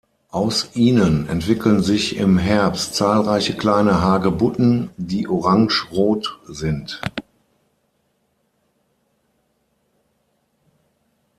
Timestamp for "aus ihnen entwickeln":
0.31-1.83